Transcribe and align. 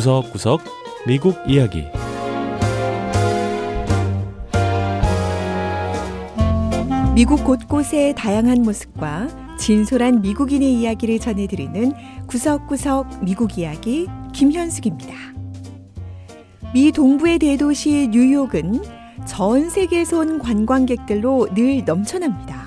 구석구석 0.00 0.62
미국 1.06 1.36
이야기 1.46 1.84
미국 7.14 7.44
곳곳의 7.44 8.14
다양한 8.14 8.62
모습과 8.62 9.28
진솔한 9.58 10.22
미국인의 10.22 10.72
이야기를 10.72 11.18
전해드리는 11.18 11.92
구석구석 12.28 13.22
미국 13.22 13.58
이야기 13.58 14.06
김현숙입니다. 14.32 15.12
미 16.72 16.92
동부의 16.92 17.38
대도시 17.38 18.08
뉴욕은 18.10 18.80
전 19.26 19.68
세계에서 19.68 20.20
온 20.20 20.38
관광객들로 20.38 21.48
늘 21.54 21.84
넘쳐납니다. 21.84 22.66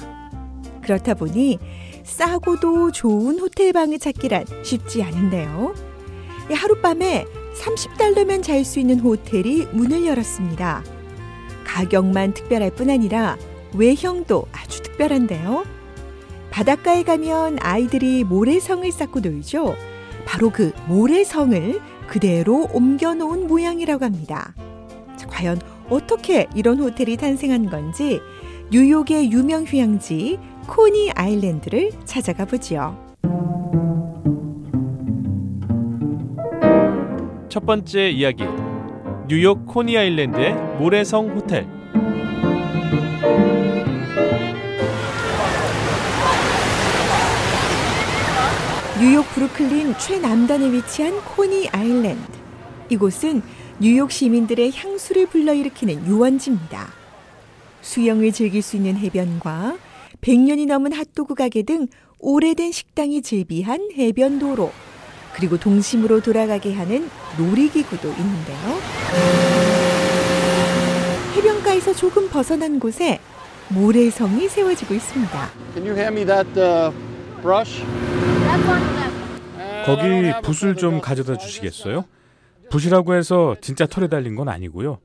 그렇다 0.84 1.16
보니 1.16 1.58
싸고도 2.04 2.92
좋은 2.92 3.40
호텔방을 3.40 3.98
찾기란 3.98 4.46
쉽지 4.64 5.02
않은데요. 5.02 5.74
하룻밤에 6.52 7.26
30달러면 7.56 8.44
잘 8.44 8.66
수 8.66 8.80
있는 8.80 9.00
호텔이 9.00 9.68
문을 9.72 10.06
열었습니다. 10.06 10.84
가격만 11.66 12.34
특별할 12.34 12.72
뿐 12.72 12.90
아니라 12.90 13.38
외형도 13.74 14.46
아주 14.52 14.82
특별한데요. 14.82 15.66
바닷가에 16.52 17.04
가면 17.04 17.58
아이들이 17.62 18.24
모래성을 18.24 18.92
쌓고 18.92 19.22
놀죠. 19.22 19.76
바로 20.26 20.52
그 20.52 20.72
모래성을 20.88 21.82
그대로 22.08 22.68
옮겨놓은 22.72 23.48
모양이라고 23.48 24.06
합니다. 24.06 24.54
자, 25.18 25.28
과연 25.28 25.60
어떻게 25.90 26.48
이런 26.56 26.80
호텔이 26.80 27.18
탄생한 27.18 27.70
건지 27.70 28.22
뉴욕의 28.72 29.32
유명 29.32 29.64
휴양지 29.64 30.40
코니 30.68 31.12
아일랜드를 31.16 31.92
찾아가 32.06 32.46
보지요. 32.46 33.03
첫 37.54 37.68
번째 37.68 38.10
이야기 38.10 38.44
뉴욕 39.28 39.68
코니 39.68 39.96
아일랜드의 39.96 40.56
모래성 40.80 41.38
호텔 41.38 41.68
뉴욕 49.00 49.24
브루클린 49.36 49.94
최남단에 50.00 50.72
위치한 50.72 51.24
코니 51.24 51.70
아일랜드. 51.70 52.24
이곳은 52.90 53.44
뉴욕 53.80 54.10
시민들의 54.10 54.72
향수를 54.76 55.28
불러일으키는 55.28 56.08
유원지입니다. 56.08 56.88
수영을 57.82 58.32
즐길 58.32 58.64
수 58.64 58.78
있는 58.78 58.98
해변과 58.98 59.78
100년이 60.22 60.66
넘은 60.66 60.92
핫도그 60.92 61.36
가게 61.36 61.62
등 61.62 61.86
오래된 62.18 62.72
식당이 62.72 63.22
즐비한 63.22 63.92
해변 63.96 64.40
도로, 64.40 64.72
그리고 65.34 65.58
동심으로 65.58 66.22
돌아가게 66.22 66.74
하는 66.74 67.10
놀이기구도 67.38 68.08
있는데요. 68.10 68.58
해변가에서 71.36 71.94
조금 71.94 72.30
벗어난 72.30 72.80
곳에 72.80 73.20
모래성이 73.70 74.48
세워지고 74.48 74.94
있습니다. 74.94 75.50
Can 75.74 75.88
you 75.88 75.98
hand 75.98 76.20
me 76.20 76.26
that 76.26 76.60
uh, 76.60 76.92
brush? 77.42 77.84
거기 79.86 80.32
붓을 80.44 80.76
좀 80.76 81.02
가져다 81.02 81.38
주시겠어요? 81.38 82.06
붓이라고 82.70 83.16
해서 83.16 83.56
진짜 83.62 83.86
털에 83.86 84.08
달린 84.08 84.36
건 84.36 84.48
아니고요. 84.48 85.00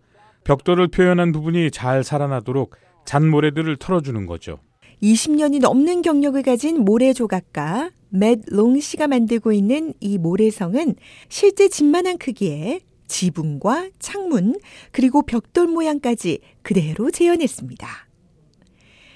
벽돌을 0.44 0.88
표현한 0.88 1.32
부분이 1.32 1.70
잘 1.70 2.04
살아나도록 2.04 2.76
잔 3.04 3.28
모래들을 3.28 3.76
털어주는 3.76 4.26
거죠. 4.26 4.60
20년이 5.02 5.60
넘는 5.60 6.02
경력을 6.02 6.40
가진 6.42 6.84
모래 6.84 7.12
조각가 7.12 7.90
맷롱 8.10 8.80
씨가 8.80 9.06
만들고 9.06 9.52
있는 9.52 9.92
이 10.00 10.18
모래성은 10.18 10.96
실제 11.28 11.68
집만한 11.68 12.18
크기의 12.18 12.80
지붕과 13.06 13.90
창문 13.98 14.58
그리고 14.92 15.22
벽돌 15.22 15.66
모양까지 15.66 16.41
그대로 16.62 17.10
재현했습니다. 17.10 17.88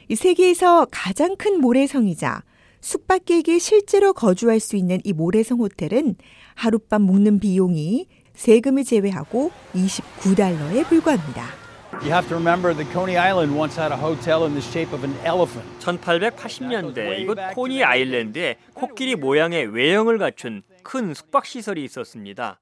이 0.09 0.15
세계에서 0.17 0.87
가장 0.91 1.37
큰 1.37 1.61
모래성이자 1.61 2.43
숙박객이 2.81 3.61
실제로 3.61 4.13
거주할 4.13 4.61
수 4.61 4.77
있는 4.77 4.99
이 5.05 5.13
모래성 5.13 5.61
호텔은 5.61 6.17
하룻밤 6.55 7.03
묵는 7.03 7.39
비용이 7.39 8.07
세금을 8.35 8.85
제외하고 8.85 9.51
29달러에 9.75 10.87
불과합니다. 10.89 11.62
You 12.01 12.11
have 12.11 12.27
to 12.29 12.35
remember 12.35 12.75
that 12.75 12.91
Coney 12.93 13.17
Island 13.17 13.57
once 13.57 13.77
had 13.77 13.93
a 13.93 13.97
hotel 13.97 14.47
in 14.47 14.55
the 14.55 14.63
shape 14.63 14.93
of 14.93 15.05
an 15.05 15.15
elephant. 15.25 15.69
1880년대 15.81 17.19
이곳 17.21 17.39
코니 17.55 17.85
아일랜드에 17.85 18.57
코끼리 18.75 19.15
모양의 19.15 19.67
외형을 19.67 20.19
갖춘 20.19 20.63
큰 20.83 21.15
숙박 21.15 21.45
시설이 21.47 21.85
있었습니다. 21.85 22.61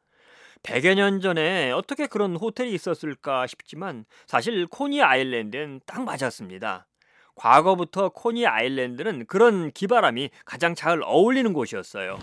100여 0.62 0.94
년 0.94 1.20
전에 1.22 1.70
어떻게 1.70 2.06
그런 2.06 2.36
호텔이 2.36 2.72
있었을까 2.74 3.46
싶지만 3.46 4.04
사실 4.26 4.66
코니 4.66 5.00
아일랜드는 5.00 5.80
딱 5.86 6.04
맞았습니다. 6.04 6.86
과거부터 7.34 8.10
코니 8.10 8.46
아일랜드는 8.46 9.24
그런 9.26 9.70
기바람이 9.70 10.28
가장 10.44 10.74
잘 10.74 11.00
어울리는 11.02 11.54
곳이었어요. 11.54 12.19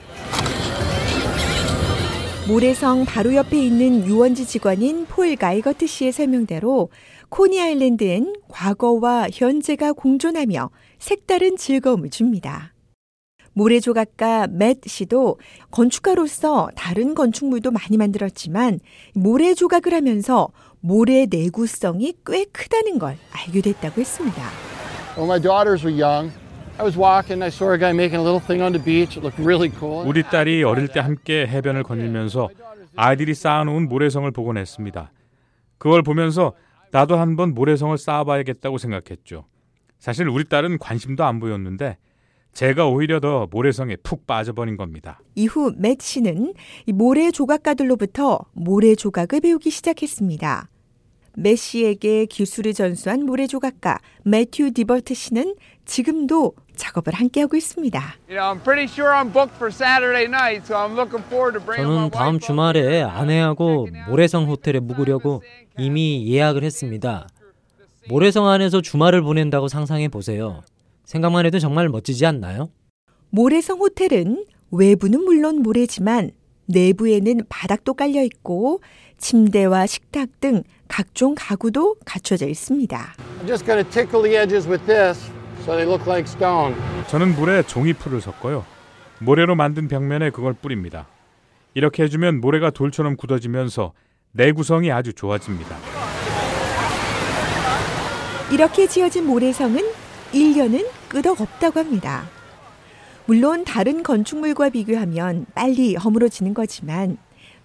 모래성 2.47 3.03
바로 3.03 3.35
옆에 3.35 3.61
있는 3.61 4.05
유원지 4.07 4.45
직원인 4.45 5.05
폴 5.05 5.35
가이거트 5.35 5.85
씨의 5.85 6.13
설명대로 6.13 6.89
코니 7.27 7.59
아일랜드엔 7.59 8.35
과거와 8.47 9.27
현재가 9.33 9.91
공존하며 9.91 10.69
색다른 10.97 11.57
즐거움을 11.57 12.09
줍니다. 12.09 12.73
모래 13.51 13.81
조각가 13.81 14.47
맷 14.47 14.79
씨도 14.85 15.39
건축가로서 15.71 16.69
다른 16.73 17.15
건축물도 17.15 17.71
많이 17.71 17.97
만들었지만 17.97 18.79
모래 19.13 19.53
조각을 19.53 19.93
하면서 19.93 20.47
모래 20.79 21.25
내구성이 21.29 22.13
꽤 22.25 22.45
크다는 22.45 22.97
걸 22.97 23.17
알게 23.33 23.59
됐다고 23.59 23.99
했습니다. 23.99 24.41
When 25.17 26.46
my 26.77 26.77
daughters 26.77 26.77
were 26.77 26.77
young, 26.77 26.79
I 26.79 26.83
was 26.83 26.97
walking. 26.97 27.43
I 27.43 27.49
saw 27.49 27.71
a 27.73 27.77
guy 27.77 27.91
making 27.91 28.19
a 28.19 28.23
little 28.23 28.39
thing 28.39 28.61
on 28.61 28.73
the 28.73 28.83
beach. 28.83 29.17
It 29.17 29.23
looked 29.23 29.39
really 29.39 29.71
cool. 29.79 30.07
우리 30.07 30.23
딸이 30.23 30.63
어릴 30.63 30.87
때 30.87 30.99
함께 30.99 31.47
해변을 31.47 31.83
거닐면서 31.83 32.49
아이들이 32.95 33.33
쌓아놓은 33.33 33.87
모래성을 33.87 34.29
보곤 34.31 34.57
했습니다. 34.57 35.11
그걸 35.77 36.01
보면서 36.01 36.53
나도 36.91 37.17
한번 37.17 37.53
모래성을 37.53 37.97
쌓아봐야겠다고 37.97 38.77
생각했죠. 38.77 39.45
사실 39.99 40.27
우리 40.27 40.45
딸은 40.45 40.77
관심도 40.79 41.23
안 41.25 41.39
보였는데 41.39 41.97
제가 42.53 42.87
오히려 42.87 43.19
더 43.19 43.47
모래성에 43.51 43.97
푹 43.97 44.25
빠져버린 44.25 44.77
겁니다. 44.77 45.19
이후 45.35 45.73
맷 45.77 46.01
씨는 46.01 46.53
이 46.87 46.91
모래 46.91 47.29
조각가들로부터 47.29 48.39
모래 48.53 48.95
조각을 48.95 49.41
배우기 49.41 49.69
시작했습니다. 49.69 50.69
맷 51.39 51.55
씨에게 51.55 52.25
기술을 52.25 52.73
전수한 52.73 53.23
모래 53.23 53.45
조각가 53.45 53.99
매튜 54.23 54.71
디버트 54.71 55.13
씨는 55.13 55.53
지금도 55.87 56.53
작업을 56.75 57.13
함께 57.13 57.41
하고 57.41 57.57
있습니다. 57.57 57.99
You 58.29 58.37
know, 58.37 58.53
I'm 58.53 58.61
pretty 58.61 58.83
sure 58.85 59.11
I'm 59.11 59.33
booked 59.33 59.55
for 59.55 59.71
Saturday 59.73 60.25
night, 60.25 60.65
so 60.67 60.75
I'm 60.75 60.93
looking 60.95 61.23
forward 61.25 61.57
to 61.57 61.65
bringing 61.65 61.89
my 61.89 62.09
저는 62.09 62.11
다음 62.11 62.39
주말에. 62.39 63.01
아내하고 63.01 63.87
모래성 64.07 64.47
호텔에 64.47 64.79
묵으려고 64.79 65.41
이미 65.77 66.27
예약을 66.31 66.63
했습니다. 66.63 67.27
모래성 68.09 68.47
안에서 68.47 68.81
주말을 68.81 69.21
보낸다고 69.23 69.67
상상해 69.69 70.07
보세요. 70.07 70.61
생각만 71.05 71.45
해도 71.45 71.57
정말 71.57 71.89
멋지지 71.89 72.25
않나요? 72.25 72.69
모래성 73.29 73.79
호텔은 73.79 74.45
외부는 74.71 75.23
물론 75.23 75.61
모래지만 75.63 76.31
내부에는 76.67 77.41
바닥도 77.47 77.93
깔려 77.93 78.21
있고 78.23 78.81
침대와 79.17 79.87
식탁 79.87 80.39
등 80.41 80.63
각종 80.87 81.33
가구도 81.35 81.95
갖춰져 82.05 82.45
있습니다. 82.47 83.15
I'm 83.41 83.47
just 83.47 83.65
going 83.65 83.83
to 83.83 83.89
tickle 83.89 84.21
the 84.21 84.37
edges 84.37 84.67
with 84.69 84.85
this 84.85 85.31
so 85.67 85.75
they 85.75 85.85
look 85.85 86.09
like 86.09 86.25
stone. 86.31 86.73
저는 87.07 87.35
물에 87.35 87.63
종이풀을 87.63 88.21
섞어요. 88.21 88.65
모래로 89.19 89.55
만든 89.55 89.89
벽면에 89.89 90.29
그걸 90.29 90.53
뿌립니다. 90.53 91.07
이렇게 91.73 92.03
해주면 92.03 92.39
모래가 92.39 92.69
돌처럼 92.69 93.17
굳어지면서 93.17 93.91
내구성이 94.31 94.91
아주 94.91 95.13
좋아집니다. 95.13 95.75
이렇게 98.51 98.87
지어진 98.87 99.25
모래성은 99.25 99.81
1년은 100.31 100.87
끄덕없다고 101.09 101.79
합니다. 101.81 102.23
물론 103.25 103.65
다른 103.65 104.03
건축물과 104.03 104.69
비교하면 104.69 105.47
빨리 105.53 105.95
허물어지는 105.95 106.53
거지만 106.53 107.17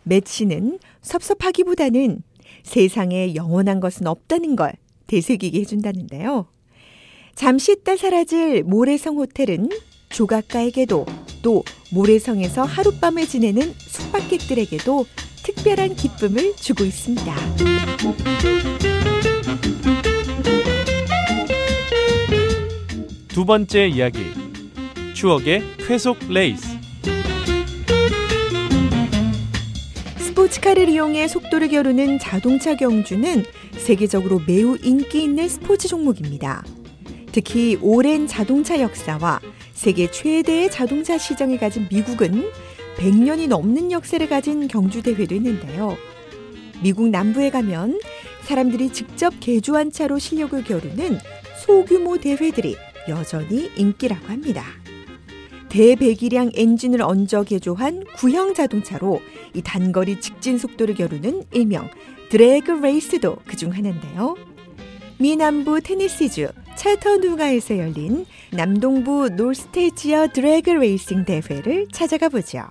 매치는 0.03 0.81
섭섭하기보다는 1.03 2.23
세상에 2.65 3.37
영원한 3.37 3.79
것은 3.79 4.09
없다는 4.09 4.57
걸 4.57 4.73
되새기게 5.07 5.61
해준다는데요. 5.61 6.49
잠시 7.35 7.73
있다 7.73 7.97
사라질 7.97 8.63
모래성 8.63 9.17
호텔은 9.17 9.69
조각가에게도 10.11 11.07
또 11.43 11.65
모래성에서 11.93 12.63
하룻밤을 12.63 13.27
지내는 13.27 13.75
숙박객들에게도 13.79 15.07
특별한 15.43 15.97
기쁨을 15.97 16.55
주고 16.57 16.85
있습니다. 16.85 17.35
두 23.29 23.45
번째 23.45 23.89
이야기 23.89 24.21
추억의 25.15 25.63
쾌속 25.79 26.19
레이스 26.29 26.67
스포츠카를 30.19 30.89
이용해 30.91 31.29
속도를 31.29 31.69
겨루는 31.69 32.19
자동차 32.19 32.77
경주는 32.77 33.45
세계적으로 33.79 34.41
매우 34.47 34.77
인기 34.83 35.25
있는 35.25 35.49
스포츠 35.49 35.89
종목입니다. 35.89 36.63
특히 37.33 37.79
오랜 37.81 38.27
자동차 38.27 38.79
역사와 38.79 39.41
세계 39.73 40.11
최대의 40.11 40.71
자동차 40.71 41.17
시장을 41.17 41.59
가진 41.59 41.89
미국은 41.91 42.51
100년이 42.99 43.49
넘는 43.49 43.91
역사를 43.91 44.29
가진 44.29 44.69
경주 44.69 45.03
대회도 45.03 45.35
있는데요. 45.37 45.97
미국 46.83 47.09
남부에 47.09 47.51
가면 47.51 47.99
사람들이 48.43 48.91
직접 48.91 49.33
개조한 49.41 49.91
차로 49.93 50.19
실력을 50.19 50.63
겨루는 50.63 51.19
소규모 51.65 52.19
대회들이 52.19 52.77
여전히 53.09 53.71
인기라고 53.77 54.27
합니다. 54.27 54.65
대배기량 55.71 56.51
엔진을 56.55 57.01
얹어 57.01 57.45
개조한 57.45 58.05
구형 58.17 58.53
자동차로 58.53 59.23
이 59.55 59.63
단거리 59.63 60.21
직진 60.21 60.59
속도를 60.59 60.97
겨루는 60.97 61.45
일명 61.53 61.89
드래그 62.29 62.73
레이스도 62.73 63.37
그중 63.47 63.73
하나인데요. 63.73 64.37
미 65.19 65.37
남부 65.37 65.81
테네시주 65.81 66.49
채터누가에서 66.77 67.79
열린 67.79 68.27
남동부 68.51 69.29
노스탤지어 69.31 70.29
drag 70.29 70.71
racing 70.71 71.25
대회를 71.25 71.89
찾아가 71.93 72.29
보죠. 72.29 72.65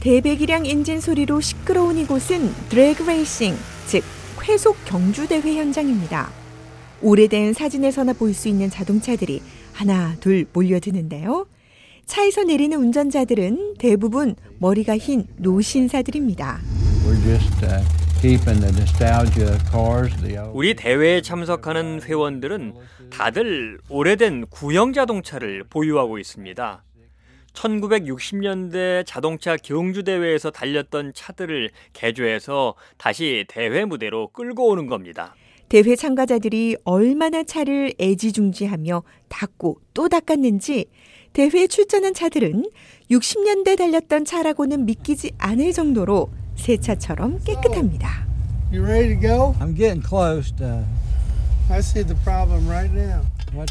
대배기량 0.00 0.64
엔진 0.66 1.00
소리로 1.00 1.40
시끄러운 1.40 1.98
이곳은 1.98 2.50
drag 2.70 3.02
racing, 3.02 3.54
즉 3.86 4.02
쾌속 4.40 4.76
경주 4.86 5.28
대회 5.28 5.56
현장입니다. 5.56 6.30
오래된 7.02 7.52
사진에서나 7.52 8.14
볼 8.14 8.32
수 8.34 8.48
있는 8.48 8.70
자동차들이 8.70 9.42
하나 9.72 10.14
둘 10.20 10.46
몰려드는데요. 10.52 11.46
차에서 12.06 12.44
내리는 12.44 12.76
운전자들은 12.76 13.74
대부분 13.78 14.34
머리가 14.58 14.96
흰 14.98 15.26
노신사들입니다. 15.36 16.79
우리 20.54 20.74
대회에 20.74 21.20
참석하는 21.20 22.00
회원들은 22.02 22.74
다들 23.10 23.78
오래된 23.90 24.46
구형 24.46 24.94
자동차를 24.94 25.64
보유하고 25.64 26.18
있습니다. 26.18 26.82
1960년대 27.52 29.04
자동차 29.06 29.56
경주 29.56 30.02
대회에서 30.02 30.50
달렸던 30.50 31.12
차들을 31.14 31.70
개조해서 31.92 32.74
다시 32.96 33.44
대회 33.48 33.84
무대로 33.84 34.28
끌고 34.28 34.68
오는 34.68 34.86
겁니다. 34.86 35.34
대회 35.68 35.94
참가자들이 35.94 36.76
얼마나 36.84 37.42
차를 37.42 37.92
애지중지하며 38.00 39.02
닦고 39.28 39.80
또 39.94 40.08
닦았는지 40.08 40.86
대회에 41.32 41.66
출전한 41.66 42.14
차들은 42.14 42.64
60년대 43.10 43.76
달렸던 43.76 44.24
차라고는 44.24 44.86
믿기지 44.86 45.32
않을 45.38 45.72
정도로 45.72 46.30
새 46.60 46.76
차처럼 46.76 47.40
깨끗합니다. 47.42 48.26
You 48.70 48.84
ready 48.84 49.08
to 49.08 49.20
go? 49.20 49.54
I'm 49.58 49.74
getting 49.74 50.02
close 50.06 50.52
to. 50.58 50.84
I 51.70 51.78
see 51.78 52.04
the 52.04 52.16
problem 52.22 52.68
right 52.68 52.92
now. 52.94 53.22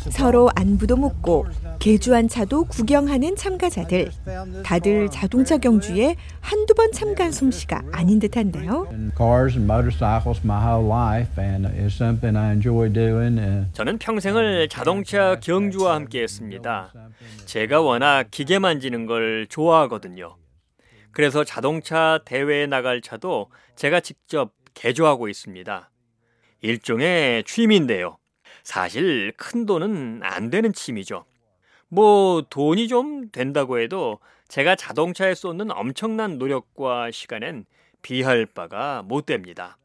서로 0.09 0.49
안부도 0.55 0.97
묻고 0.97 1.45
개주한 1.79 2.27
차도 2.27 2.65
구경하는 2.65 3.37
참가자들. 3.37 4.11
다들 4.63 5.09
자동차 5.09 5.57
경주에 5.57 6.15
한두 6.41 6.73
번 6.73 6.91
참가한 6.91 7.31
솜씨가 7.31 7.83
아닌 7.93 8.19
듯한데요. 8.19 8.87
problem? 8.89 9.11
Cars 9.17 9.55
and 9.55 9.71
motorcycles 9.71 10.41
my 10.43 10.59
whole 10.59 10.85
life, 10.85 11.39
and 11.41 11.65
it's 11.67 11.95
something 11.95 12.35
I 12.37 12.51
enjoy 12.51 12.91
doing. 12.91 13.39
Uh, 13.39 13.67
저는 13.73 13.99
평생을 13.99 14.67
자동차 14.67 15.39
경주와 15.39 15.95
함께 15.95 16.23
했습니다. 16.23 16.91
제가 17.45 17.79
워낙 17.79 18.27
기계 18.31 18.59
만지는 18.59 19.05
걸 19.05 19.47
좋아하거든요. 19.47 20.38
그래서 21.19 21.43
자동차 21.43 22.21
대회에 22.23 22.65
나갈 22.65 23.01
차도 23.01 23.49
제가 23.75 23.99
직접 23.99 24.53
개조하고 24.73 25.27
있습니다. 25.27 25.91
일종의 26.61 27.43
취미인데요. 27.43 28.17
사실 28.63 29.33
큰 29.35 29.65
돈은 29.65 30.21
안 30.23 30.49
되는 30.49 30.71
취미죠. 30.71 31.25
뭐 31.89 32.41
돈이 32.49 32.87
좀 32.87 33.29
된다고 33.31 33.81
해도 33.81 34.19
제가 34.47 34.77
자동차에 34.77 35.35
쏟는 35.35 35.71
엄청난 35.71 36.37
노력과 36.37 37.11
시간엔 37.11 37.65
비할 38.01 38.45
바가 38.45 39.03
못 39.03 39.25
됩니다. 39.25 39.77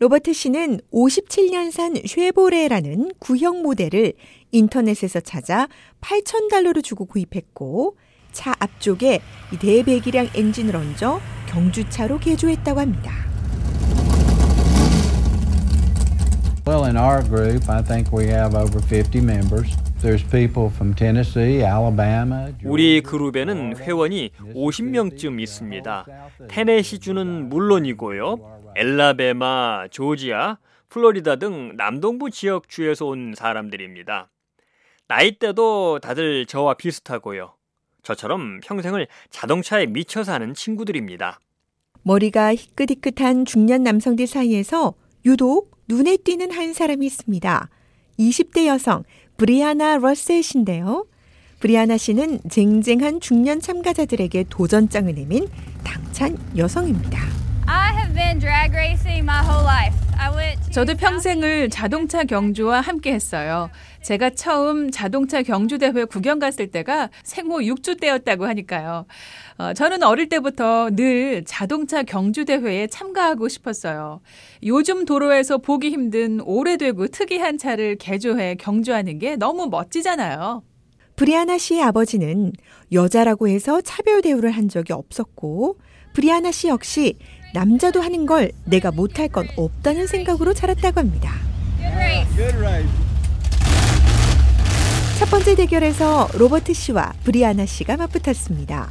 로버트 0.00 0.34
씨는 0.34 0.80
57년산 0.92 2.06
쉐보레라는 2.06 3.12
구형 3.20 3.62
모델을 3.62 4.12
인터넷에서 4.52 5.20
찾아 5.20 5.66
8,000달러를 6.02 6.84
주고 6.84 7.06
구입했고 7.06 7.96
차 8.34 8.54
앞쪽에 8.58 9.22
이 9.52 9.56
대배기량 9.56 10.28
엔진을 10.34 10.76
얹어 10.76 11.20
경주차로 11.46 12.18
개조했다고 12.18 12.80
합니다. 12.80 13.24
well, 16.66 16.84
in 16.84 16.96
our 16.96 17.22
group, 17.22 17.68
I 17.68 17.82
think 17.82 18.10
we 18.10 18.26
have 18.26 18.54
over 18.54 18.80
50 18.80 19.20
members. 19.20 19.76
There's 20.00 20.22
people 20.22 20.70
from 20.70 20.94
Tennessee, 20.94 21.62
Alabama. 21.62 22.52
우리 22.64 23.00
그룹에는 23.02 23.76
회원이 23.78 24.30
50명쯤 24.54 25.40
있습니다. 25.40 26.06
테네시주는 26.48 27.48
물론이고요. 27.48 28.72
엘라베마, 28.76 29.88
조지아, 29.90 30.58
플로리다 30.88 31.36
등 31.36 31.76
남동부 31.76 32.30
지역 32.30 32.68
주에서 32.68 33.06
온 33.06 33.34
사람들입니다. 33.36 34.30
나이대도 35.08 36.00
다들 36.00 36.46
저와 36.46 36.74
비슷하고요. 36.74 37.54
저처럼 38.04 38.60
평생을 38.60 39.08
자동차에 39.30 39.86
미쳐 39.86 40.22
사는 40.22 40.54
친구들입니다. 40.54 41.40
머리가 42.02 42.54
희끗희끗한 42.54 43.46
중년 43.46 43.82
남성들 43.82 44.26
사이에서 44.26 44.94
유독 45.24 45.72
눈에 45.88 46.18
띄는 46.18 46.52
한 46.52 46.72
사람이 46.72 47.04
있습니다. 47.06 47.68
20대 48.18 48.66
여성 48.66 49.02
브리아나 49.36 49.96
러셀인데요. 49.96 51.06
브리아나 51.60 51.96
씨는 51.96 52.40
쟁쟁한 52.50 53.20
중년 53.20 53.58
참가자들에게 53.60 54.44
도전장을 54.50 55.14
내민 55.14 55.48
당찬 55.82 56.36
여성입니다. 56.56 57.18
I 57.66 57.94
have 57.96 58.14
been 58.14 58.38
drag 58.38 58.70
racing 58.76 59.22
my 59.22 59.42
whole 59.42 59.64
life. 59.64 60.03
저도 60.74 60.96
평생을 60.96 61.70
자동차 61.70 62.24
경주와 62.24 62.80
함께 62.80 63.12
했어요. 63.12 63.70
제가 64.02 64.30
처음 64.30 64.90
자동차 64.90 65.40
경주 65.42 65.78
대회 65.78 66.04
구경 66.04 66.40
갔을 66.40 66.66
때가 66.66 67.10
생후 67.22 67.60
6주 67.60 68.00
때였다고 68.00 68.44
하니까요. 68.44 69.06
어, 69.58 69.72
저는 69.72 70.02
어릴 70.02 70.28
때부터 70.28 70.90
늘 70.90 71.44
자동차 71.44 72.02
경주 72.02 72.44
대회에 72.44 72.88
참가하고 72.88 73.46
싶었어요. 73.46 74.20
요즘 74.64 75.04
도로에서 75.04 75.58
보기 75.58 75.90
힘든 75.90 76.40
오래되고 76.40 77.06
특이한 77.06 77.56
차를 77.56 77.94
개조해 77.94 78.56
경주하는 78.56 79.20
게 79.20 79.36
너무 79.36 79.68
멋지잖아요. 79.68 80.64
브리아나 81.14 81.56
씨의 81.56 81.84
아버지는 81.84 82.50
여자라고 82.90 83.46
해서 83.46 83.80
차별 83.80 84.22
대우를 84.22 84.50
한 84.50 84.68
적이 84.68 84.94
없었고 84.94 85.78
브리아나 86.14 86.50
씨 86.50 86.66
역시 86.66 87.18
남자도 87.54 88.00
하는 88.00 88.26
걸 88.26 88.50
내가 88.64 88.90
못할 88.90 89.28
건 89.28 89.46
없다는 89.56 90.08
생각으로 90.08 90.52
자랐다고 90.52 90.98
합니다. 90.98 91.32
첫 95.20 95.30
번째 95.30 95.54
대결에서 95.54 96.28
로버트 96.34 96.74
씨와 96.74 97.12
브리아나 97.22 97.64
씨가 97.64 97.96
맞붙었습니다. 97.96 98.90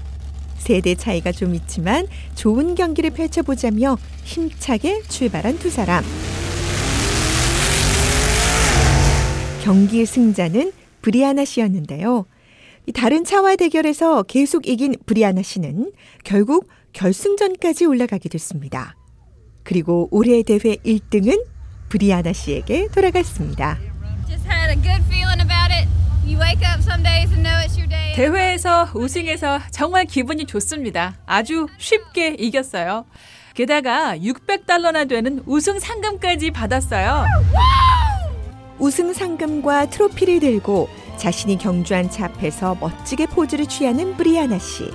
세대 0.58 0.96
차이가 0.96 1.34
좀 1.34 1.54
있지만 1.56 2.08
좋은 2.36 2.76
경기를 2.76 3.10
펼쳐보자며 3.10 3.98
힘차게 4.24 5.02
출발한 5.10 5.60
두 5.60 5.70
사람. 5.70 6.02
경기의 9.62 10.06
승자는 10.06 10.72
브리아나 11.02 11.44
씨였는데요. 11.44 12.26
이 12.86 12.94
다른 12.94 13.26
차와 13.26 13.58
대결에서 13.58 14.24
계속 14.24 14.68
이긴 14.70 14.96
브리아나 15.06 15.42
씨는 15.42 15.92
결국 16.24 16.70
결승전까지 16.94 17.86
올라가게 17.86 18.30
됐습니다. 18.30 18.96
그리고 19.64 20.08
올해 20.12 20.44
대회 20.44 20.60
1등은 20.60 21.44
브리아나 21.90 22.34
씨에게 22.34 22.88
돌아갔습니다. 22.94 23.78
대회에서 28.16 28.90
우승해서 28.94 29.60
정말 29.72 30.06
기분이 30.06 30.46
좋습니다. 30.46 31.16
아주 31.26 31.68
쉽게 31.78 32.36
이겼어요. 32.40 33.06
게다가 33.54 34.18
600달러나 34.18 35.08
되는 35.08 35.42
우승 35.46 35.80
상금까지 35.80 36.52
받았어요. 36.52 37.26
우승 38.80 39.14
상금과 39.14 39.90
트로피를 39.90 40.40
들고 40.40 40.90
자신이 41.18 41.58
경주한 41.58 42.10
차 42.10 42.26
앞에서 42.26 42.76
멋지게 42.76 43.28
포즈를 43.28 43.68
취하는 43.68 44.16
브리아나 44.18 44.58
씨. 44.60 44.90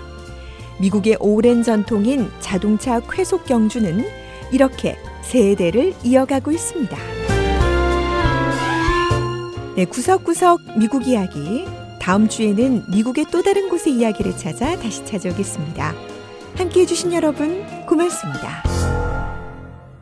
미국의 0.80 1.16
오랜 1.20 1.62
전통인 1.62 2.30
자동차 2.40 3.00
쾌속 3.00 3.44
경주는 3.46 4.04
이렇게 4.52 4.96
세대를 5.22 5.94
이어가고 6.04 6.50
있습니다. 6.52 6.96
네, 9.76 9.84
구석구석 9.84 10.78
미국 10.78 11.06
이야기. 11.06 11.64
다음 12.00 12.28
주에는 12.28 12.84
미국의 12.88 13.26
또 13.30 13.42
다른 13.42 13.68
곳의 13.68 13.94
이야기를 13.94 14.36
찾아 14.36 14.76
다시 14.76 15.04
찾아오겠습니다. 15.04 15.94
함께 16.56 16.80
해주신 16.80 17.12
여러분 17.12 17.64
고맙습니다. 17.86 18.67